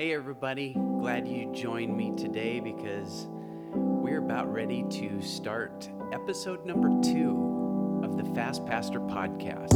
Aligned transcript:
Hey, 0.00 0.14
everybody. 0.14 0.74
Glad 0.74 1.26
you 1.26 1.52
joined 1.52 1.96
me 1.96 2.12
today 2.14 2.60
because 2.60 3.26
we're 3.72 4.20
about 4.20 4.46
ready 4.46 4.84
to 4.90 5.20
start 5.20 5.90
episode 6.12 6.64
number 6.64 6.88
two 7.02 8.00
of 8.04 8.16
the 8.16 8.22
Fast 8.32 8.64
Pastor 8.64 9.00
podcast. 9.00 9.72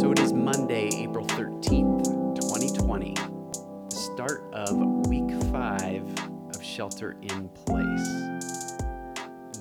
So 0.00 0.10
it 0.10 0.18
is 0.18 0.32
Monday, 0.32 0.90
April 0.96 1.26
13th, 1.26 2.04
2020, 2.40 3.14
the 3.14 3.94
start 3.94 4.52
of 4.52 4.76
week 5.06 5.30
five 5.52 6.02
of 6.52 6.60
Shelter 6.60 7.16
in 7.22 7.48
Place. 7.50 8.42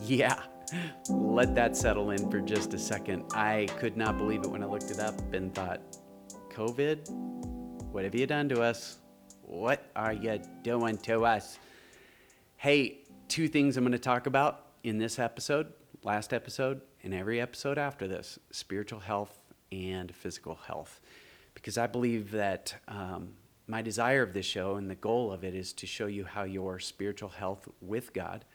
Yeah, 0.02 0.40
let 1.10 1.54
that 1.54 1.78
settle 1.78 2.10
in 2.10 2.32
for 2.32 2.40
just 2.40 2.74
a 2.74 2.80
second. 2.80 3.26
I 3.36 3.68
could 3.78 3.96
not 3.96 4.18
believe 4.18 4.42
it 4.42 4.50
when 4.50 4.64
I 4.64 4.66
looked 4.66 4.90
it 4.90 5.00
up 5.00 5.32
and 5.32 5.54
thought, 5.54 5.80
COVID, 6.54 7.10
what 7.92 8.04
have 8.04 8.14
you 8.14 8.28
done 8.28 8.48
to 8.50 8.62
us? 8.62 9.00
What 9.42 9.90
are 9.96 10.14
you 10.14 10.40
doing 10.62 10.98
to 10.98 11.26
us? 11.26 11.58
Hey, 12.58 13.00
two 13.28 13.48
things 13.48 13.76
I'm 13.76 13.84
going 13.84 13.92
to 13.94 13.98
talk 13.98 14.28
about 14.28 14.68
in 14.84 15.00
this 15.00 15.18
episode, 15.18 15.74
last 16.04 16.32
episode, 16.32 16.82
and 17.02 17.12
every 17.12 17.42
episode 17.42 17.80
after 17.80 18.08
this 18.08 18.38
spiritual 18.52 19.00
health 19.00 19.36
and 19.72 20.14
physical 20.14 20.54
health. 20.68 21.02
Because 21.56 21.80
I 21.80 21.88
believe 21.88 22.30
that 22.32 22.76
um, 22.88 23.30
my 23.66 23.82
desire 23.82 24.22
of 24.22 24.34
this 24.34 24.46
show 24.46 24.76
and 24.76 24.92
the 24.92 24.96
goal 24.96 25.32
of 25.32 25.44
it 25.44 25.56
is 25.56 25.74
to 25.74 25.88
show 25.88 26.06
you 26.06 26.24
how 26.24 26.44
your 26.44 26.78
spiritual 26.78 27.30
health 27.30 27.68
with 27.82 28.14
God 28.14 28.46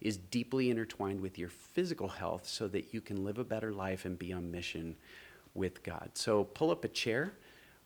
is 0.00 0.16
deeply 0.16 0.70
intertwined 0.70 1.20
with 1.20 1.38
your 1.38 1.50
physical 1.50 2.08
health 2.08 2.48
so 2.48 2.66
that 2.66 2.92
you 2.92 3.00
can 3.00 3.22
live 3.22 3.38
a 3.38 3.44
better 3.44 3.72
life 3.72 4.06
and 4.06 4.18
be 4.18 4.32
on 4.32 4.50
mission 4.50 4.96
with 5.54 5.84
God. 5.84 6.10
So 6.14 6.44
pull 6.44 6.72
up 6.72 6.84
a 6.84 6.88
chair 6.88 7.34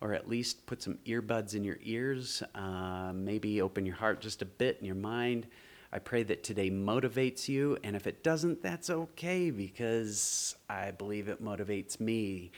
or 0.00 0.14
at 0.14 0.28
least 0.28 0.66
put 0.66 0.82
some 0.82 0.98
earbuds 1.06 1.54
in 1.54 1.64
your 1.64 1.78
ears. 1.82 2.42
Uh, 2.54 3.12
maybe 3.14 3.60
open 3.60 3.84
your 3.84 3.96
heart 3.96 4.20
just 4.20 4.42
a 4.42 4.46
bit 4.46 4.78
in 4.80 4.86
your 4.86 4.94
mind. 4.94 5.46
I 5.92 5.98
pray 5.98 6.22
that 6.24 6.44
today 6.44 6.70
motivates 6.70 7.48
you. 7.48 7.78
And 7.82 7.96
if 7.96 8.06
it 8.06 8.22
doesn't, 8.22 8.62
that's 8.62 8.90
okay 8.90 9.50
because 9.50 10.54
I 10.68 10.90
believe 10.90 11.28
it 11.28 11.42
motivates 11.42 11.98
me. 11.98 12.52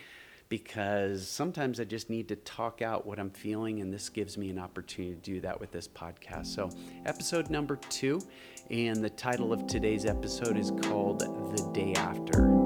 Because 0.48 1.28
sometimes 1.28 1.78
I 1.78 1.84
just 1.84 2.10
need 2.10 2.26
to 2.26 2.36
talk 2.36 2.82
out 2.82 3.06
what 3.06 3.20
I'm 3.20 3.30
feeling, 3.30 3.80
and 3.80 3.94
this 3.94 4.08
gives 4.08 4.36
me 4.36 4.50
an 4.50 4.58
opportunity 4.58 5.14
to 5.14 5.20
do 5.20 5.40
that 5.42 5.60
with 5.60 5.70
this 5.70 5.86
podcast. 5.86 6.46
So, 6.46 6.70
episode 7.06 7.50
number 7.50 7.76
two, 7.76 8.20
and 8.68 8.96
the 8.96 9.10
title 9.10 9.52
of 9.52 9.68
today's 9.68 10.06
episode 10.06 10.58
is 10.58 10.72
called 10.82 11.20
The 11.20 11.70
Day 11.72 11.92
After. 11.94 12.59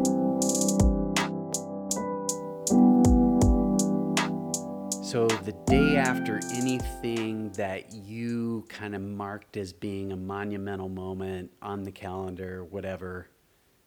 So, 5.15 5.29
the 5.29 5.53
day 5.69 5.97
after 5.97 6.41
anything 6.57 7.51
that 7.51 7.93
you 7.95 8.65
kind 8.69 8.97
of 8.97 9.01
marked 9.01 9.57
as 9.57 9.73
being 9.73 10.11
a 10.11 10.17
monumental 10.17 10.89
moment 10.89 11.53
on 11.63 11.85
the 11.85 11.93
calendar, 11.93 12.65
whatever, 12.65 13.29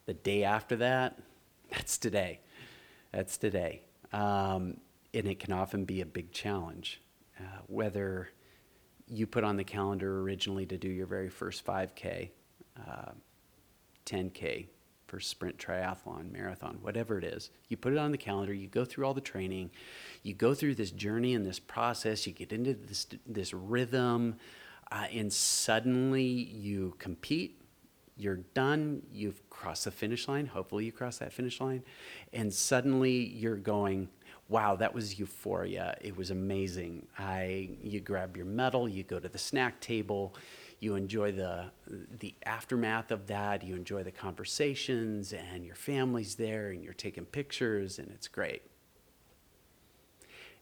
the 0.05 0.13
day 0.13 0.45
after 0.45 0.77
that, 0.77 1.19
that's 1.69 1.97
today. 1.97 2.39
That's 3.11 3.35
today. 3.37 3.81
Um, 4.13 4.77
and 5.13 5.27
it 5.27 5.41
can 5.41 5.51
often 5.51 5.83
be 5.83 5.99
a 5.99 6.05
big 6.05 6.31
challenge. 6.31 7.01
Uh, 7.37 7.59
whether 7.67 8.29
you 9.09 9.27
put 9.27 9.43
on 9.43 9.57
the 9.57 9.65
calendar 9.65 10.21
originally 10.21 10.65
to 10.67 10.77
do 10.77 10.87
your 10.87 11.07
very 11.07 11.27
first 11.27 11.65
5K, 11.65 12.29
uh, 12.79 13.11
10K, 14.05 14.67
for 15.07 15.19
sprint, 15.19 15.57
triathlon, 15.57 16.31
marathon, 16.31 16.77
whatever 16.81 17.17
it 17.17 17.23
is. 17.23 17.49
You 17.69 17.77
put 17.77 17.93
it 17.93 17.99
on 17.99 18.11
the 18.11 18.17
calendar, 18.17 18.53
you 18.53 18.67
go 18.67 18.85
through 18.85 19.05
all 19.05 19.13
the 19.13 19.21
training, 19.21 19.71
you 20.21 20.33
go 20.33 20.53
through 20.53 20.75
this 20.75 20.91
journey 20.91 21.33
and 21.33 21.45
this 21.45 21.59
process, 21.59 22.27
you 22.27 22.33
get 22.33 22.51
into 22.51 22.73
this, 22.73 23.07
this 23.25 23.53
rhythm, 23.53 24.35
uh, 24.91 25.05
and 25.11 25.31
suddenly 25.31 26.23
you 26.23 26.95
compete. 26.99 27.61
You're 28.19 28.39
done. 28.55 29.03
You've 29.13 29.47
crossed 29.49 29.85
the 29.85 29.91
finish 29.91 30.27
line. 30.27 30.47
Hopefully, 30.47 30.85
you 30.85 30.91
cross 30.91 31.19
that 31.19 31.31
finish 31.31 31.61
line. 31.61 31.83
And 32.33 32.51
suddenly 32.51 33.11
you're 33.11 33.57
going, 33.57 34.09
wow, 34.49 34.75
that 34.77 34.93
was 34.93 35.19
euphoria. 35.19 35.95
It 36.01 36.15
was 36.17 36.31
amazing. 36.31 37.05
I, 37.17 37.77
you 37.83 37.99
grab 37.99 38.35
your 38.35 38.45
medal, 38.45 38.87
you 38.87 39.03
go 39.03 39.19
to 39.19 39.29
the 39.29 39.37
snack 39.37 39.79
table, 39.81 40.35
you 40.79 40.95
enjoy 40.95 41.31
the 41.31 41.65
the 42.19 42.35
aftermath 42.45 43.11
of 43.11 43.27
that 43.27 43.63
you 43.63 43.75
enjoy 43.75 44.03
the 44.03 44.11
conversations 44.11 45.33
and 45.33 45.65
your 45.65 45.75
family's 45.75 46.35
there 46.35 46.69
and 46.69 46.83
you're 46.83 46.93
taking 46.93 47.25
pictures 47.25 47.99
and 47.99 48.09
it's 48.11 48.27
great. 48.27 48.61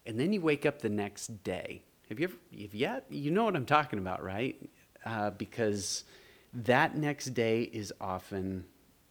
And 0.05 0.19
then 0.19 0.31
you 0.31 0.41
wake 0.41 0.65
up 0.65 0.81
the 0.81 0.89
next 0.89 1.43
day. 1.43 1.81
Have 2.09 2.19
you 2.19 2.25
ever 2.25 2.35
have 2.61 2.75
yet 2.75 3.05
you 3.09 3.31
know 3.31 3.43
what 3.43 3.55
i'm 3.55 3.65
talking 3.65 3.99
about 3.99 4.23
right? 4.23 4.69
Uh, 5.05 5.31
because 5.31 6.05
that 6.53 6.95
next 6.97 7.27
day 7.27 7.63
is 7.63 7.93
often 7.99 8.65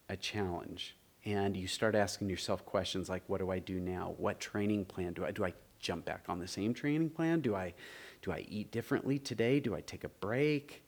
a 0.08 0.16
challenge 0.16 0.96
and 1.24 1.56
you 1.56 1.66
start 1.66 1.94
asking 1.94 2.28
yourself 2.28 2.64
questions 2.64 3.08
like 3.08 3.22
what 3.26 3.40
do 3.40 3.50
i 3.50 3.58
do 3.58 3.78
now? 3.78 4.14
What 4.16 4.40
training 4.40 4.86
plan 4.86 5.12
do 5.12 5.24
i 5.24 5.32
do 5.32 5.44
i 5.44 5.52
jump 5.80 6.06
back 6.06 6.24
on 6.30 6.38
the 6.38 6.48
same 6.48 6.72
training 6.72 7.10
plan? 7.10 7.40
Do 7.40 7.54
i 7.54 7.74
do 8.22 8.32
i 8.32 8.46
eat 8.48 8.70
differently 8.70 9.18
today? 9.18 9.60
Do 9.60 9.74
i 9.74 9.82
take 9.82 10.04
a 10.04 10.08
break 10.08 10.83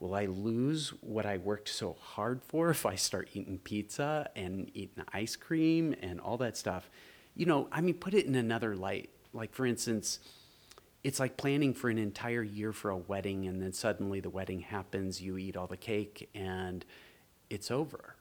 Will 0.00 0.14
I 0.14 0.26
lose 0.26 0.90
what 1.00 1.24
I 1.24 1.38
worked 1.38 1.68
so 1.68 1.96
hard 2.00 2.42
for 2.42 2.70
if 2.70 2.84
I 2.84 2.94
start 2.94 3.30
eating 3.32 3.58
pizza 3.58 4.28
and 4.36 4.70
eating 4.74 5.04
ice 5.12 5.36
cream 5.36 5.94
and 6.02 6.20
all 6.20 6.36
that 6.38 6.56
stuff? 6.56 6.90
You 7.34 7.46
know, 7.46 7.68
I 7.72 7.80
mean, 7.80 7.94
put 7.94 8.14
it 8.14 8.26
in 8.26 8.34
another 8.34 8.76
light. 8.76 9.10
Like, 9.32 9.54
for 9.54 9.66
instance, 9.66 10.20
it's 11.02 11.20
like 11.20 11.36
planning 11.36 11.74
for 11.74 11.90
an 11.90 11.98
entire 11.98 12.42
year 12.42 12.72
for 12.72 12.90
a 12.90 12.96
wedding, 12.96 13.46
and 13.46 13.62
then 13.62 13.72
suddenly 13.72 14.20
the 14.20 14.30
wedding 14.30 14.60
happens, 14.60 15.20
you 15.20 15.36
eat 15.36 15.56
all 15.56 15.66
the 15.66 15.76
cake, 15.76 16.30
and 16.34 16.84
it's 17.50 17.70
over. 17.70 18.16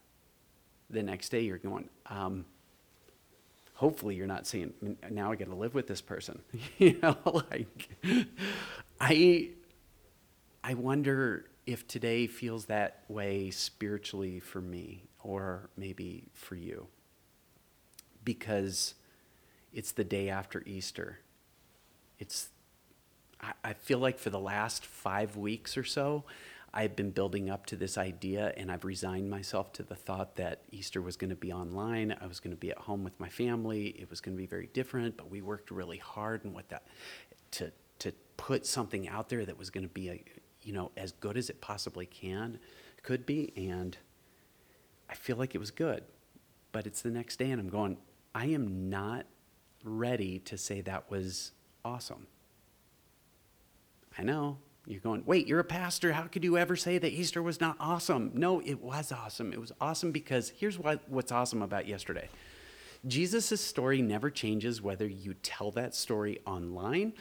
The 0.89 1.01
next 1.01 1.29
day, 1.29 1.41
you're 1.41 1.57
going, 1.57 1.89
um, 2.07 2.45
hopefully, 3.73 4.15
you're 4.15 4.27
not 4.27 4.45
saying, 4.45 4.73
now 5.09 5.31
I 5.31 5.35
got 5.35 5.47
to 5.47 5.55
live 5.55 5.73
with 5.73 5.87
this 5.87 6.01
person. 6.01 6.41
you 6.77 6.99
know, 7.01 7.17
like, 7.25 7.89
I, 8.99 9.49
I 10.63 10.73
wonder 10.73 11.45
if 11.65 11.87
today 11.87 12.27
feels 12.27 12.65
that 12.65 13.03
way 13.07 13.49
spiritually 13.51 14.39
for 14.39 14.61
me 14.61 15.03
or 15.21 15.69
maybe 15.77 16.27
for 16.33 16.55
you. 16.55 16.87
Because 18.23 18.95
it's 19.73 19.91
the 19.91 20.03
day 20.03 20.29
after 20.29 20.63
Easter. 20.65 21.19
It's, 22.19 22.49
I, 23.41 23.53
I 23.63 23.73
feel 23.73 23.99
like 23.99 24.19
for 24.19 24.29
the 24.29 24.39
last 24.39 24.85
five 24.85 25.35
weeks 25.35 25.77
or 25.77 25.83
so, 25.83 26.23
I've 26.73 26.95
been 26.95 27.11
building 27.11 27.49
up 27.49 27.67
to 27.67 27.75
this 27.75 27.97
idea 27.97 28.51
and 28.57 28.71
I've 28.71 28.83
resigned 28.83 29.29
myself 29.29 29.73
to 29.73 29.83
the 29.83 29.95
thought 29.95 30.37
that 30.37 30.61
Easter 30.71 31.01
was 31.01 31.15
going 31.15 31.29
to 31.29 31.35
be 31.35 31.53
online. 31.53 32.15
I 32.19 32.25
was 32.25 32.39
going 32.39 32.55
to 32.55 32.59
be 32.59 32.71
at 32.71 32.79
home 32.79 33.03
with 33.03 33.19
my 33.19 33.29
family. 33.29 33.89
It 33.99 34.09
was 34.09 34.21
going 34.21 34.35
to 34.35 34.41
be 34.41 34.47
very 34.47 34.69
different, 34.73 35.15
but 35.15 35.29
we 35.29 35.41
worked 35.41 35.69
really 35.69 35.99
hard 35.99 36.43
and 36.43 36.53
what 36.53 36.69
that 36.69 36.87
to 37.51 37.71
to 37.99 38.11
put 38.37 38.65
something 38.65 39.07
out 39.07 39.29
there 39.29 39.45
that 39.45 39.57
was 39.57 39.69
going 39.69 39.83
to 39.83 39.93
be 39.93 40.09
a, 40.09 40.23
you 40.63 40.73
know, 40.73 40.91
as 40.97 41.11
good 41.11 41.37
as 41.37 41.49
it 41.49 41.61
possibly 41.61 42.05
can, 42.05 42.59
could 43.01 43.25
be. 43.25 43.53
And 43.55 43.97
I 45.09 45.15
feel 45.15 45.37
like 45.37 45.55
it 45.55 45.59
was 45.59 45.71
good. 45.71 46.03
But 46.71 46.87
it's 46.87 47.01
the 47.01 47.11
next 47.11 47.37
day, 47.37 47.51
and 47.51 47.61
I'm 47.61 47.69
going, 47.69 47.97
I 48.33 48.47
am 48.47 48.89
not 48.89 49.25
ready 49.83 50.39
to 50.39 50.57
say 50.57 50.81
that 50.81 51.09
was 51.11 51.51
awesome. 51.85 52.27
I 54.17 54.23
know. 54.23 54.57
You're 54.85 54.99
going, 54.99 55.23
wait, 55.25 55.47
you're 55.47 55.59
a 55.59 55.63
pastor. 55.63 56.11
How 56.11 56.23
could 56.23 56.43
you 56.43 56.57
ever 56.57 56.75
say 56.75 56.97
that 56.97 57.11
Easter 57.11 57.41
was 57.41 57.61
not 57.61 57.77
awesome? 57.79 58.31
No, 58.33 58.59
it 58.59 58.81
was 58.81 59.13
awesome. 59.13 59.53
It 59.53 59.61
was 59.61 59.71
awesome 59.79 60.11
because 60.11 60.49
here's 60.49 60.77
what, 60.77 61.07
what's 61.07 61.31
awesome 61.31 61.61
about 61.61 61.87
yesterday 61.87 62.27
Jesus' 63.07 63.61
story 63.61 64.01
never 64.01 64.29
changes 64.29 64.81
whether 64.81 65.07
you 65.07 65.35
tell 65.35 65.71
that 65.71 65.95
story 65.95 66.39
online 66.45 67.13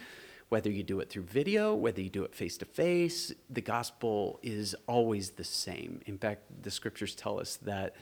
whether 0.53 0.69
you 0.69 0.83
do 0.83 1.01
it 1.01 1.09
through 1.09 1.23
video, 1.23 1.75
whether 1.75 2.03
you 2.03 2.11
do 2.11 2.25
it 2.25 2.35
face 2.35 2.59
to 2.59 2.67
face, 2.67 3.33
the 3.49 3.63
gospel 3.63 4.39
is 4.43 4.77
always 4.87 5.31
the 5.31 5.43
same. 5.43 5.99
In 6.05 6.19
fact, 6.19 6.43
the 6.61 6.71
scriptures 6.71 7.15
tell 7.15 7.41
us 7.41 7.57
that 7.63 7.97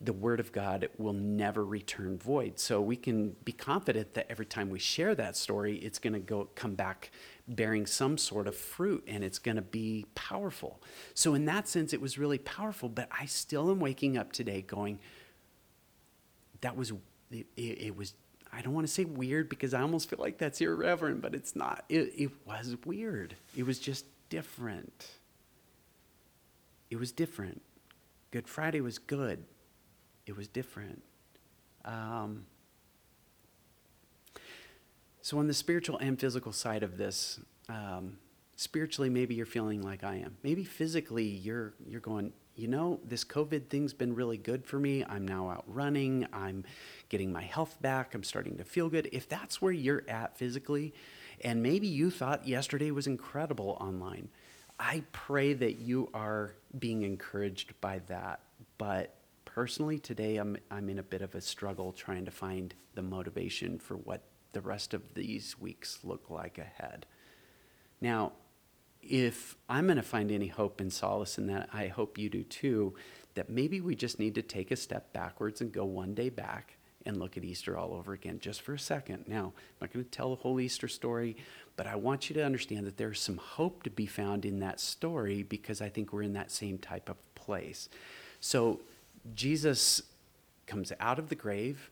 the 0.00 0.12
word 0.12 0.38
of 0.38 0.52
God 0.52 0.88
will 0.96 1.12
never 1.12 1.64
return 1.64 2.16
void. 2.16 2.60
So 2.60 2.80
we 2.80 2.94
can 2.94 3.34
be 3.44 3.50
confident 3.50 4.14
that 4.14 4.30
every 4.30 4.46
time 4.46 4.70
we 4.70 4.78
share 4.78 5.16
that 5.16 5.36
story, 5.36 5.74
it's 5.78 5.98
going 5.98 6.12
to 6.12 6.20
go 6.20 6.48
come 6.54 6.76
back 6.76 7.10
bearing 7.48 7.84
some 7.84 8.16
sort 8.16 8.46
of 8.46 8.54
fruit 8.54 9.02
and 9.08 9.24
it's 9.24 9.40
going 9.40 9.56
to 9.56 9.62
be 9.62 10.06
powerful. 10.14 10.80
So 11.14 11.34
in 11.34 11.46
that 11.46 11.66
sense 11.66 11.92
it 11.92 12.00
was 12.00 12.16
really 12.16 12.38
powerful, 12.38 12.88
but 12.88 13.08
I 13.10 13.26
still 13.26 13.72
am 13.72 13.80
waking 13.80 14.16
up 14.16 14.30
today 14.30 14.62
going 14.62 15.00
that 16.60 16.76
was 16.76 16.92
it, 17.32 17.46
it 17.56 17.96
was 17.96 18.14
I 18.52 18.62
don't 18.62 18.74
want 18.74 18.86
to 18.86 18.92
say 18.92 19.04
weird 19.04 19.48
because 19.48 19.74
I 19.74 19.82
almost 19.82 20.08
feel 20.08 20.18
like 20.18 20.38
that's 20.38 20.60
irreverent, 20.60 21.20
but 21.20 21.34
it's 21.34 21.54
not. 21.54 21.84
It, 21.88 22.12
it 22.16 22.30
was 22.46 22.76
weird. 22.84 23.36
It 23.56 23.66
was 23.66 23.78
just 23.78 24.06
different. 24.30 25.08
It 26.90 26.96
was 26.96 27.12
different. 27.12 27.62
Good 28.30 28.48
Friday 28.48 28.80
was 28.80 28.98
good. 28.98 29.44
It 30.26 30.36
was 30.36 30.48
different. 30.48 31.02
Um, 31.84 32.46
So, 35.20 35.38
on 35.38 35.46
the 35.46 35.52
spiritual 35.52 35.98
and 35.98 36.18
physical 36.18 36.52
side 36.52 36.82
of 36.82 36.96
this, 36.96 37.38
um, 37.68 38.16
spiritually, 38.58 39.08
maybe 39.08 39.36
you're 39.36 39.46
feeling 39.46 39.82
like 39.82 40.02
I 40.02 40.16
am. 40.16 40.36
Maybe 40.42 40.64
physically, 40.64 41.22
you're, 41.22 41.74
you're 41.86 42.00
going, 42.00 42.32
you 42.56 42.66
know, 42.66 42.98
this 43.04 43.22
COVID 43.22 43.68
thing's 43.68 43.94
been 43.94 44.16
really 44.16 44.36
good 44.36 44.66
for 44.66 44.80
me. 44.80 45.04
I'm 45.04 45.26
now 45.26 45.48
out 45.48 45.62
running. 45.68 46.26
I'm 46.32 46.64
getting 47.08 47.32
my 47.32 47.42
health 47.42 47.80
back. 47.80 48.16
I'm 48.16 48.24
starting 48.24 48.56
to 48.56 48.64
feel 48.64 48.88
good. 48.88 49.08
If 49.12 49.28
that's 49.28 49.62
where 49.62 49.70
you're 49.70 50.02
at 50.08 50.36
physically, 50.36 50.92
and 51.42 51.62
maybe 51.62 51.86
you 51.86 52.10
thought 52.10 52.48
yesterday 52.48 52.90
was 52.90 53.06
incredible 53.06 53.78
online, 53.80 54.28
I 54.80 55.04
pray 55.12 55.52
that 55.52 55.78
you 55.78 56.10
are 56.12 56.56
being 56.80 57.02
encouraged 57.02 57.80
by 57.80 58.00
that. 58.08 58.40
But 58.76 59.14
personally, 59.44 60.00
today 60.00 60.36
I'm, 60.36 60.56
I'm 60.68 60.88
in 60.88 60.98
a 60.98 61.04
bit 61.04 61.22
of 61.22 61.36
a 61.36 61.40
struggle 61.40 61.92
trying 61.92 62.24
to 62.24 62.32
find 62.32 62.74
the 62.96 63.02
motivation 63.02 63.78
for 63.78 63.96
what 63.98 64.22
the 64.52 64.60
rest 64.60 64.94
of 64.94 65.14
these 65.14 65.56
weeks 65.60 66.00
look 66.02 66.28
like 66.28 66.58
ahead. 66.58 67.06
Now, 68.00 68.32
if 69.08 69.56
I'm 69.68 69.86
going 69.86 69.96
to 69.96 70.02
find 70.02 70.30
any 70.30 70.48
hope 70.48 70.80
and 70.80 70.92
solace 70.92 71.38
in 71.38 71.46
that, 71.48 71.68
I 71.72 71.88
hope 71.88 72.18
you 72.18 72.28
do 72.28 72.42
too, 72.42 72.94
that 73.34 73.48
maybe 73.48 73.80
we 73.80 73.94
just 73.94 74.18
need 74.18 74.34
to 74.34 74.42
take 74.42 74.70
a 74.70 74.76
step 74.76 75.12
backwards 75.12 75.60
and 75.60 75.72
go 75.72 75.84
one 75.84 76.14
day 76.14 76.28
back 76.28 76.76
and 77.06 77.18
look 77.18 77.36
at 77.36 77.44
Easter 77.44 77.76
all 77.76 77.94
over 77.94 78.12
again 78.12 78.38
just 78.40 78.60
for 78.60 78.74
a 78.74 78.78
second. 78.78 79.24
Now, 79.26 79.52
I'm 79.56 79.76
not 79.80 79.92
going 79.92 80.04
to 80.04 80.10
tell 80.10 80.30
the 80.30 80.42
whole 80.42 80.60
Easter 80.60 80.88
story, 80.88 81.36
but 81.76 81.86
I 81.86 81.96
want 81.96 82.28
you 82.28 82.34
to 82.34 82.44
understand 82.44 82.86
that 82.86 82.96
there's 82.96 83.20
some 83.20 83.38
hope 83.38 83.82
to 83.84 83.90
be 83.90 84.06
found 84.06 84.44
in 84.44 84.60
that 84.60 84.80
story 84.80 85.42
because 85.42 85.80
I 85.80 85.88
think 85.88 86.12
we're 86.12 86.22
in 86.22 86.34
that 86.34 86.50
same 86.50 86.78
type 86.78 87.08
of 87.08 87.16
place. 87.34 87.88
So, 88.40 88.80
Jesus 89.34 90.02
comes 90.66 90.92
out 91.00 91.18
of 91.18 91.28
the 91.28 91.34
grave. 91.34 91.90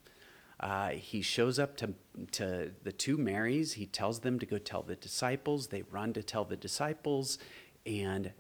Uh, 0.59 0.91
he 0.91 1.21
shows 1.21 1.59
up 1.59 1.77
to, 1.77 1.95
to 2.33 2.73
the 2.83 2.93
two 2.93 3.19
Marys. 3.19 3.75
He 3.75 3.87
tells 3.87 4.21
them 4.21 4.39
to 4.39 4.47
go 4.47 4.59
tell 4.59 4.83
the 4.83 4.97
disciples. 4.97 5.69
They 5.69 5.83
run 5.83 6.13
to 6.15 6.23
tell 6.23 6.45
the 6.45 6.57
disciples. 6.57 7.39
And 7.85 8.33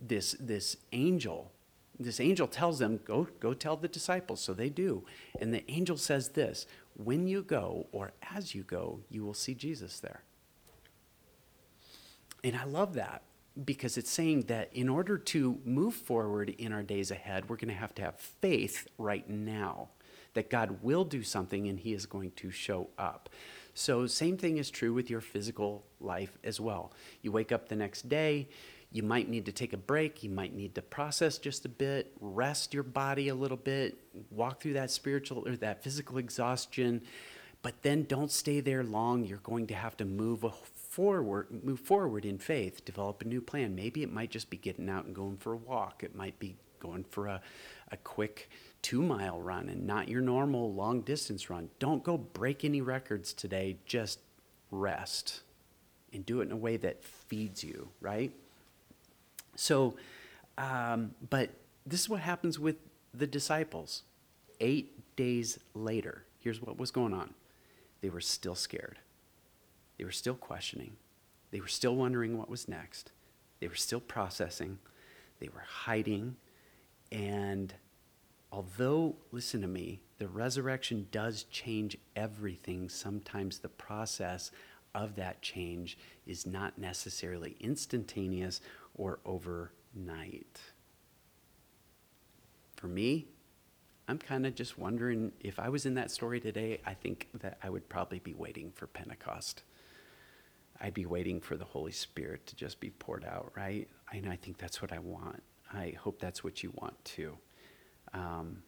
this, 0.00 0.34
this 0.40 0.78
angel, 0.92 1.52
this 1.98 2.20
angel 2.20 2.46
tells 2.46 2.78
them, 2.78 3.00
go, 3.04 3.28
go 3.38 3.52
tell 3.52 3.76
the 3.76 3.88
disciples. 3.88 4.40
So 4.40 4.54
they 4.54 4.70
do. 4.70 5.04
And 5.40 5.52
the 5.52 5.70
angel 5.70 5.98
says 5.98 6.30
this 6.30 6.66
When 6.94 7.28
you 7.28 7.42
go, 7.42 7.86
or 7.92 8.12
as 8.34 8.54
you 8.54 8.62
go, 8.62 9.00
you 9.10 9.24
will 9.24 9.34
see 9.34 9.54
Jesus 9.54 10.00
there. 10.00 10.22
And 12.42 12.56
I 12.56 12.64
love 12.64 12.94
that 12.94 13.22
because 13.64 13.96
it's 13.98 14.10
saying 14.10 14.42
that 14.42 14.70
in 14.72 14.88
order 14.88 15.18
to 15.18 15.58
move 15.64 15.94
forward 15.94 16.50
in 16.50 16.72
our 16.72 16.82
days 16.82 17.10
ahead, 17.10 17.48
we're 17.48 17.56
going 17.56 17.68
to 17.68 17.74
have 17.74 17.94
to 17.96 18.02
have 18.02 18.18
faith 18.18 18.86
right 18.98 19.28
now 19.28 19.88
that 20.36 20.50
God 20.50 20.82
will 20.82 21.04
do 21.04 21.22
something 21.22 21.66
and 21.66 21.80
He 21.80 21.92
is 21.92 22.06
going 22.06 22.30
to 22.36 22.50
show 22.50 22.88
up. 22.96 23.28
So, 23.74 24.06
same 24.06 24.38
thing 24.38 24.56
is 24.56 24.70
true 24.70 24.94
with 24.94 25.10
your 25.10 25.20
physical 25.20 25.84
life 26.00 26.38
as 26.44 26.60
well. 26.60 26.92
You 27.20 27.32
wake 27.32 27.52
up 27.52 27.68
the 27.68 27.76
next 27.76 28.08
day, 28.08 28.48
you 28.90 29.02
might 29.02 29.28
need 29.28 29.44
to 29.46 29.52
take 29.52 29.72
a 29.72 29.76
break, 29.78 30.22
you 30.22 30.30
might 30.30 30.54
need 30.54 30.74
to 30.76 30.82
process 30.82 31.36
just 31.36 31.66
a 31.66 31.68
bit, 31.68 32.12
rest 32.20 32.72
your 32.72 32.82
body 32.82 33.28
a 33.28 33.34
little 33.34 33.56
bit, 33.56 33.98
walk 34.30 34.62
through 34.62 34.74
that 34.74 34.90
spiritual 34.90 35.46
or 35.46 35.56
that 35.56 35.82
physical 35.82 36.16
exhaustion, 36.18 37.02
but 37.62 37.82
then 37.82 38.04
don't 38.04 38.30
stay 38.30 38.60
there 38.60 38.84
long. 38.84 39.24
You're 39.24 39.38
going 39.38 39.66
to 39.66 39.74
have 39.74 39.96
to 39.98 40.04
move 40.04 40.44
forward, 40.74 41.48
move 41.64 41.80
forward 41.80 42.24
in 42.24 42.38
faith, 42.38 42.84
develop 42.84 43.22
a 43.22 43.24
new 43.26 43.40
plan. 43.40 43.74
Maybe 43.74 44.02
it 44.02 44.12
might 44.12 44.30
just 44.30 44.48
be 44.48 44.56
getting 44.56 44.88
out 44.88 45.04
and 45.04 45.14
going 45.14 45.36
for 45.36 45.52
a 45.52 45.56
walk. 45.56 46.02
It 46.02 46.14
might 46.14 46.38
be 46.38 46.56
going 46.80 47.04
for 47.04 47.26
a, 47.26 47.40
a 47.90 47.96
quick 47.98 48.48
two 48.86 49.02
mile 49.02 49.40
run 49.40 49.68
and 49.68 49.84
not 49.84 50.06
your 50.06 50.20
normal 50.20 50.72
long 50.72 51.00
distance 51.00 51.50
run. 51.50 51.68
Don't 51.80 52.04
go 52.04 52.16
break 52.16 52.64
any 52.64 52.80
records 52.80 53.32
today. 53.32 53.78
Just 53.84 54.20
rest 54.70 55.40
and 56.12 56.24
do 56.24 56.40
it 56.40 56.44
in 56.44 56.52
a 56.52 56.56
way 56.56 56.76
that 56.76 57.02
feeds 57.02 57.64
you, 57.64 57.88
right? 58.00 58.32
So, 59.56 59.96
um, 60.56 61.16
but 61.28 61.50
this 61.84 61.98
is 61.98 62.08
what 62.08 62.20
happens 62.20 62.60
with 62.60 62.76
the 63.12 63.26
disciples. 63.26 64.04
Eight 64.60 65.16
days 65.16 65.58
later, 65.74 66.22
here's 66.38 66.62
what 66.62 66.78
was 66.78 66.92
going 66.92 67.12
on 67.12 67.34
they 68.02 68.08
were 68.08 68.20
still 68.20 68.54
scared. 68.54 69.00
They 69.98 70.04
were 70.04 70.12
still 70.12 70.34
questioning. 70.34 70.92
They 71.50 71.58
were 71.58 71.66
still 71.66 71.96
wondering 71.96 72.38
what 72.38 72.48
was 72.48 72.68
next. 72.68 73.10
They 73.58 73.66
were 73.66 73.74
still 73.74 73.98
processing. 73.98 74.78
They 75.40 75.48
were 75.48 75.64
hiding. 75.66 76.36
And 77.10 77.74
although, 78.56 79.16
listen 79.32 79.60
to 79.60 79.66
me, 79.66 80.00
the 80.16 80.26
resurrection 80.26 81.06
does 81.10 81.42
change 81.44 81.98
everything, 82.16 82.88
sometimes 82.88 83.58
the 83.58 83.68
process 83.68 84.50
of 84.94 85.14
that 85.16 85.42
change 85.42 85.98
is 86.26 86.46
not 86.46 86.78
necessarily 86.78 87.54
instantaneous 87.60 88.62
or 88.94 89.18
overnight. 89.26 90.58
For 92.76 92.86
me, 92.86 93.26
I'm 94.08 94.16
kind 94.16 94.46
of 94.46 94.54
just 94.54 94.78
wondering 94.78 95.32
if 95.38 95.58
I 95.58 95.68
was 95.68 95.84
in 95.84 95.92
that 95.96 96.10
story 96.10 96.40
today, 96.40 96.80
I 96.86 96.94
think 96.94 97.28
that 97.40 97.58
I 97.62 97.68
would 97.68 97.90
probably 97.90 98.20
be 98.20 98.32
waiting 98.32 98.72
for 98.74 98.86
Pentecost. 98.86 99.64
I'd 100.80 100.94
be 100.94 101.04
waiting 101.04 101.42
for 101.42 101.58
the 101.58 101.64
Holy 101.66 101.92
Spirit 101.92 102.46
to 102.46 102.56
just 102.56 102.80
be 102.80 102.88
poured 102.88 103.26
out, 103.26 103.52
right? 103.54 103.86
And 104.14 104.26
I 104.30 104.36
think 104.36 104.56
that's 104.56 104.80
what 104.80 104.92
I 104.92 104.98
want. 104.98 105.42
I 105.74 105.94
hope 106.00 106.20
that's 106.20 106.42
what 106.42 106.62
you 106.62 106.72
want 106.74 107.04
too. 107.04 107.36
Um, 108.12 108.62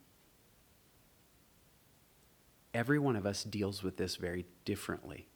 every 2.74 2.98
one 2.98 3.16
of 3.16 3.26
us 3.26 3.44
deals 3.44 3.82
with 3.82 3.96
this 3.96 4.16
very 4.16 4.46
differently. 4.64 5.28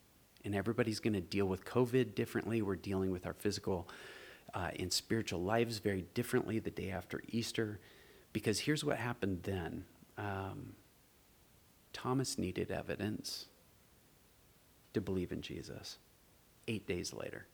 And 0.45 0.55
everybody's 0.55 1.01
going 1.01 1.15
to 1.15 1.21
deal 1.21 1.47
with 1.47 1.65
COVID 1.65 2.15
differently. 2.15 2.63
We're 2.63 2.77
dealing 2.77 3.11
with 3.11 3.27
our 3.27 3.35
physical 3.35 3.89
uh, 4.55 4.71
and 4.79 4.93
spiritual 4.93 5.43
lives 5.43 5.79
very 5.79 6.05
differently 6.15 6.59
the 6.59 6.71
day 6.71 6.91
after 6.91 7.23
Easter. 7.29 7.81
Because 8.33 8.61
here's 8.61 8.85
what 8.85 8.99
happened 8.99 9.41
then 9.45 9.85
um, 10.19 10.75
Thomas 11.93 12.39
needed 12.39 12.71
evidence 12.71 13.47
to 14.95 15.01
believe 15.01 15.33
in 15.33 15.43
Jesus 15.43 15.99
eight 16.69 16.87
days 16.87 17.13
later. 17.13 17.47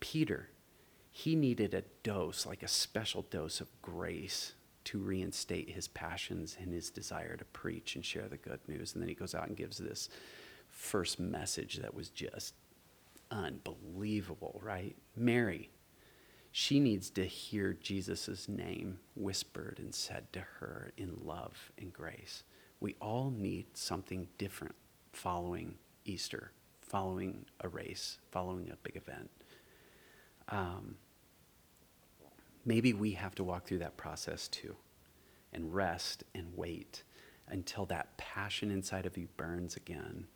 Peter, 0.00 0.50
he 1.10 1.34
needed 1.34 1.74
a 1.74 1.82
dose, 2.02 2.44
like 2.44 2.62
a 2.62 2.68
special 2.68 3.22
dose 3.30 3.60
of 3.60 3.68
grace 3.80 4.52
to 4.84 4.98
reinstate 4.98 5.70
his 5.70 5.88
passions 5.88 6.56
and 6.60 6.72
his 6.72 6.90
desire 6.90 7.36
to 7.36 7.44
preach 7.46 7.96
and 7.96 8.04
share 8.04 8.28
the 8.28 8.36
good 8.36 8.60
news. 8.68 8.92
And 8.92 9.02
then 9.02 9.08
he 9.08 9.14
goes 9.14 9.34
out 9.34 9.48
and 9.48 9.56
gives 9.56 9.78
this 9.78 10.08
first 10.68 11.18
message 11.18 11.76
that 11.76 11.94
was 11.94 12.10
just 12.10 12.54
unbelievable, 13.30 14.60
right? 14.62 14.96
Mary, 15.16 15.70
she 16.52 16.78
needs 16.78 17.10
to 17.10 17.24
hear 17.24 17.72
Jesus' 17.72 18.48
name 18.48 18.98
whispered 19.16 19.78
and 19.78 19.94
said 19.94 20.32
to 20.32 20.40
her 20.60 20.92
in 20.96 21.18
love 21.24 21.72
and 21.78 21.92
grace. 21.92 22.44
We 22.80 22.94
all 23.00 23.32
need 23.36 23.66
something 23.76 24.28
different 24.38 24.74
following 25.12 25.76
Easter, 26.04 26.52
following 26.80 27.46
a 27.60 27.68
race, 27.68 28.18
following 28.30 28.70
a 28.70 28.76
big 28.76 28.96
event. 28.96 29.30
Um, 30.48 30.96
maybe 32.64 32.92
we 32.92 33.12
have 33.12 33.34
to 33.34 33.44
walk 33.44 33.66
through 33.66 33.78
that 33.78 33.96
process 33.96 34.48
too 34.48 34.76
and 35.52 35.74
rest 35.74 36.24
and 36.34 36.52
wait 36.56 37.02
until 37.48 37.86
that 37.86 38.16
passion 38.16 38.70
inside 38.70 39.06
of 39.06 39.16
you 39.16 39.28
burns 39.36 39.76
again 39.76 40.26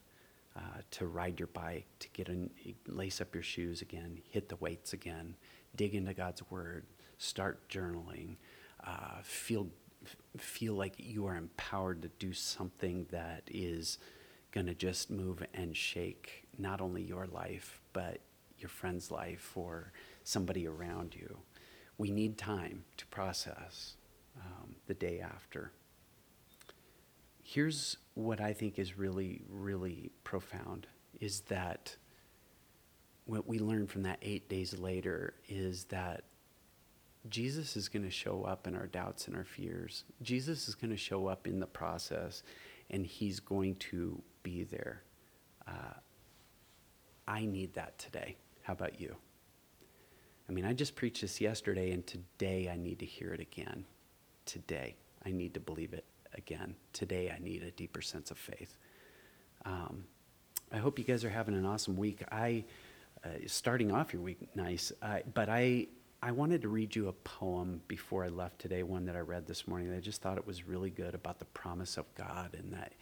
uh, 0.57 0.81
to 0.91 1.07
ride 1.07 1.39
your 1.39 1.49
bike, 1.49 1.87
to 2.01 2.09
get 2.13 2.29
in, 2.29 2.51
lace 2.87 3.21
up 3.21 3.35
your 3.35 3.43
shoes 3.43 3.81
again, 3.81 4.21
hit 4.29 4.49
the 4.49 4.57
weights 4.57 4.93
again, 4.93 5.35
dig 5.77 5.95
into 5.95 6.13
God's 6.13 6.43
word, 6.51 6.85
start 7.19 7.69
journaling, 7.69 8.37
uh, 8.85 9.23
feel 9.23 9.69
feel 10.39 10.75
like 10.75 10.95
you 10.97 11.27
are 11.27 11.37
empowered 11.37 12.01
to 12.03 12.09
do 12.19 12.33
something 12.33 13.07
that 13.11 13.43
is 13.49 13.99
going 14.53 14.67
to 14.67 14.75
just 14.75 15.11
move 15.11 15.43
and 15.53 15.77
shake 15.77 16.45
not 16.57 16.81
only 16.81 17.03
your 17.03 17.27
life 17.27 17.83
but 17.93 18.21
your 18.59 18.69
friend's 18.69 19.11
life 19.11 19.53
or 19.57 19.93
somebody 20.23 20.67
around 20.67 21.15
you 21.15 21.37
we 21.99 22.11
need 22.11 22.39
time 22.39 22.85
to 22.97 23.07
process 23.07 23.97
um, 24.41 24.77
the 24.87 24.95
day 24.95 25.21
after. 25.21 25.73
Here's 27.43 27.97
what 28.15 28.41
I 28.41 28.53
think 28.53 28.79
is 28.79 28.97
really, 28.97 29.43
really 29.49 30.11
profound 30.23 30.87
is 31.21 31.41
that 31.49 31.97
what 33.25 33.47
we 33.47 33.59
learn 33.59 33.87
from 33.87 34.05
that 34.05 34.19
eight 34.23 34.49
days 34.49 34.79
later 34.79 35.35
is 35.49 35.85
that 35.85 36.25
Jesus 37.29 37.77
is 37.77 37.89
going 37.89 38.05
to 38.05 38.11
show 38.11 38.45
up 38.45 38.67
in 38.67 38.75
our 38.75 38.87
doubts 38.87 39.27
and 39.27 39.37
our 39.37 39.45
fears. 39.45 40.05
Jesus 40.23 40.69
is 40.69 40.75
going 40.75 40.91
to 40.91 40.97
show 40.97 41.27
up 41.27 41.47
in 41.47 41.59
the 41.59 41.67
process, 41.67 42.43
and 42.91 43.05
he's 43.05 43.41
going 43.41 43.75
to 43.77 44.23
be 44.43 44.65
there. 44.65 45.03
Uh, 45.67 45.95
I 47.27 47.45
need 47.45 47.75
that 47.75 47.99
today. 47.99 48.37
How 48.63 48.73
about 48.73 49.01
you? 49.01 49.17
I 50.49 50.53
mean, 50.53 50.65
I 50.65 50.73
just 50.73 50.97
preached 50.97 51.21
this 51.21 51.41
yesterday, 51.41 51.93
and 51.93 52.07
today 52.07 52.71
I 52.73 52.77
need 52.77 53.01
to 53.01 53.07
hear 53.07 53.33
it 53.35 53.41
again. 53.41 53.85
Today, 54.47 54.97
I 55.25 55.31
need 55.31 55.53
to 55.55 55.61
believe 55.61 55.93
it 55.93 56.05
again. 56.35 56.75
Today, 56.93 57.31
I 57.31 57.43
need 57.43 57.63
a 57.63 57.71
deeper 57.71 58.01
sense 58.01 58.31
of 58.31 58.39
faith. 58.39 58.79
Um, 59.67 60.05
I 60.73 60.79
hope 60.79 60.99
you 60.99 61.05
guys 61.05 61.25
are 61.25 61.31
having 61.31 61.55
an 61.55 61.67
awesome 61.67 61.97
week. 61.97 62.23
I 62.31 62.65
uh, 63.25 63.29
starting 63.47 63.93
off 63.93 64.13
your 64.13 64.23
week 64.23 64.39
nice, 64.55 64.93
uh, 65.03 65.19
but 65.35 65.49
I 65.49 65.89
I 66.23 66.33
wanted 66.33 66.63
to 66.63 66.69
read 66.69 66.97
you 66.97 67.09
a 67.09 67.13
poem 67.13 67.81
before 67.87 68.25
I 68.25 68.29
left 68.29 68.59
today. 68.59 68.83
One 68.83 69.05
that 69.07 69.17
I 69.17 69.21
read 69.21 69.47
this 69.47 69.69
morning. 69.69 69.95
I 69.95 70.01
just 70.01 70.21
thought 70.21 70.37
it 70.37 70.47
was 70.47 70.67
really 70.67 70.91
good 70.91 71.15
about 71.15 71.39
the 71.39 71.45
promise 71.47 71.97
of 71.97 72.13
God 72.15 72.55
and 72.59 72.73
that 72.73 72.93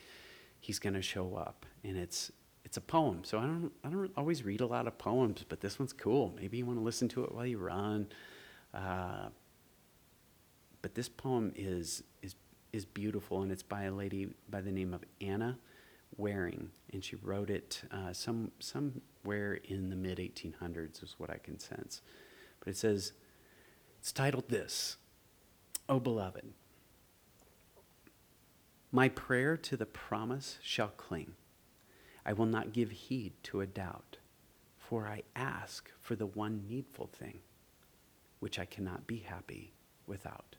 He's 0.60 0.78
going 0.78 0.94
to 0.94 1.02
show 1.02 1.36
up. 1.36 1.64
And 1.84 1.96
it's 1.96 2.32
it's 2.66 2.76
a 2.76 2.80
poem, 2.80 3.22
so 3.22 3.38
I 3.38 3.42
don't 3.42 3.72
I 3.84 3.88
don't 3.88 4.10
always 4.16 4.42
read 4.42 4.60
a 4.60 4.66
lot 4.66 4.88
of 4.88 4.98
poems, 4.98 5.44
but 5.48 5.60
this 5.60 5.78
one's 5.78 5.92
cool. 5.92 6.34
Maybe 6.36 6.58
you 6.58 6.66
want 6.66 6.80
to 6.80 6.84
listen 6.84 7.08
to 7.10 7.22
it 7.22 7.32
while 7.32 7.46
you 7.46 7.58
run. 7.58 8.08
Uh, 8.74 9.28
but 10.82 10.96
this 10.96 11.08
poem 11.08 11.52
is 11.54 12.02
is 12.22 12.34
is 12.72 12.84
beautiful, 12.84 13.42
and 13.42 13.52
it's 13.52 13.62
by 13.62 13.84
a 13.84 13.92
lady 13.92 14.30
by 14.50 14.60
the 14.60 14.72
name 14.72 14.92
of 14.92 15.04
Anna 15.20 15.58
Waring, 16.16 16.70
and 16.92 17.04
she 17.04 17.14
wrote 17.14 17.50
it 17.50 17.82
uh, 17.92 18.12
some 18.12 18.50
somewhere 18.58 19.54
in 19.54 19.88
the 19.88 19.96
mid 19.96 20.18
1800s, 20.18 21.04
is 21.04 21.14
what 21.18 21.30
I 21.30 21.38
can 21.38 21.60
sense. 21.60 22.02
But 22.58 22.70
it 22.70 22.76
says, 22.76 23.12
it's 24.00 24.10
titled 24.10 24.48
this, 24.48 24.96
"O 25.88 26.00
beloved." 26.00 26.52
My 28.90 29.08
prayer 29.08 29.56
to 29.56 29.76
the 29.76 29.86
promise 29.86 30.58
shall 30.62 30.88
cling. 30.88 31.34
I 32.28 32.32
will 32.32 32.46
not 32.46 32.72
give 32.72 32.90
heed 32.90 33.34
to 33.44 33.60
a 33.60 33.66
doubt, 33.66 34.16
for 34.76 35.06
I 35.06 35.22
ask 35.36 35.88
for 36.00 36.16
the 36.16 36.26
one 36.26 36.64
needful 36.68 37.06
thing, 37.06 37.38
which 38.40 38.58
I 38.58 38.64
cannot 38.64 39.06
be 39.06 39.18
happy 39.18 39.74
without. 40.08 40.56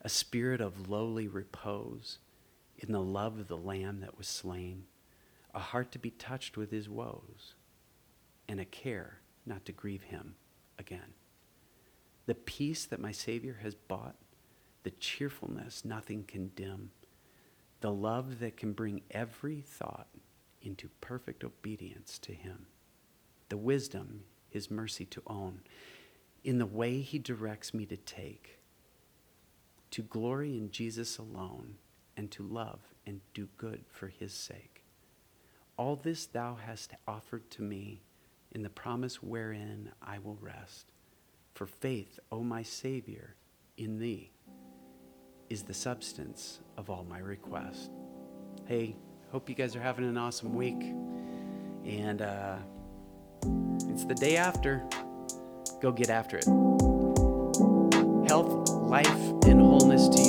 A 0.00 0.08
spirit 0.08 0.60
of 0.60 0.90
lowly 0.90 1.28
repose 1.28 2.18
in 2.78 2.90
the 2.90 3.00
love 3.00 3.38
of 3.38 3.46
the 3.46 3.56
Lamb 3.56 4.00
that 4.00 4.18
was 4.18 4.26
slain, 4.26 4.86
a 5.54 5.60
heart 5.60 5.92
to 5.92 6.00
be 6.00 6.10
touched 6.10 6.56
with 6.56 6.72
his 6.72 6.88
woes, 6.88 7.54
and 8.48 8.58
a 8.58 8.64
care 8.64 9.20
not 9.46 9.64
to 9.66 9.72
grieve 9.72 10.02
him 10.02 10.34
again. 10.80 11.14
The 12.26 12.34
peace 12.34 12.86
that 12.86 13.00
my 13.00 13.12
Savior 13.12 13.60
has 13.62 13.76
bought, 13.76 14.16
the 14.82 14.90
cheerfulness 14.90 15.84
nothing 15.84 16.24
can 16.24 16.48
dim, 16.56 16.90
the 17.80 17.92
love 17.92 18.40
that 18.40 18.56
can 18.56 18.72
bring 18.72 19.02
every 19.12 19.60
thought 19.60 20.08
into 20.66 20.90
perfect 21.00 21.44
obedience 21.44 22.18
to 22.18 22.32
him, 22.32 22.66
the 23.48 23.56
wisdom, 23.56 24.24
his 24.50 24.70
mercy 24.70 25.04
to 25.06 25.22
own, 25.26 25.60
in 26.44 26.58
the 26.58 26.66
way 26.66 27.00
he 27.00 27.18
directs 27.18 27.72
me 27.72 27.86
to 27.86 27.96
take, 27.96 28.58
to 29.90 30.02
glory 30.02 30.56
in 30.56 30.70
Jesus 30.70 31.18
alone 31.18 31.76
and 32.16 32.30
to 32.30 32.42
love 32.42 32.80
and 33.06 33.20
do 33.34 33.48
good 33.56 33.84
for 33.88 34.08
his 34.08 34.32
sake. 34.32 34.82
All 35.76 35.96
this 35.96 36.26
thou 36.26 36.56
hast 36.56 36.92
offered 37.06 37.50
to 37.52 37.62
me 37.62 38.02
in 38.52 38.62
the 38.62 38.70
promise 38.70 39.22
wherein 39.22 39.92
I 40.02 40.18
will 40.18 40.38
rest. 40.40 40.92
For 41.54 41.66
faith, 41.66 42.18
O 42.32 42.42
my 42.42 42.62
Savior, 42.62 43.36
in 43.76 43.98
thee 43.98 44.32
is 45.48 45.62
the 45.62 45.74
substance 45.74 46.60
of 46.76 46.90
all 46.90 47.04
my 47.08 47.18
request. 47.18 47.90
Hey, 48.66 48.96
hope 49.36 49.50
you 49.50 49.54
guys 49.54 49.76
are 49.76 49.82
having 49.82 50.08
an 50.08 50.16
awesome 50.16 50.54
week. 50.54 50.80
And 51.84 52.22
uh, 52.22 52.56
it's 53.86 54.06
the 54.06 54.14
day 54.14 54.38
after. 54.38 54.82
Go 55.82 55.92
get 55.92 56.08
after 56.08 56.38
it. 56.38 56.46
Health, 58.26 58.70
life, 58.70 59.20
and 59.44 59.60
wholeness 59.60 60.08
to 60.08 60.22
you. 60.22 60.25